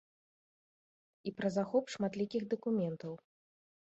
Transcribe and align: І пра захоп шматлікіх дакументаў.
І 1.29 1.33
пра 1.41 1.51
захоп 1.57 1.93
шматлікіх 1.95 2.43
дакументаў. 2.53 3.13